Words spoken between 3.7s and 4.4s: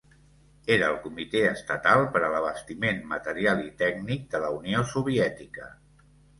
tècnic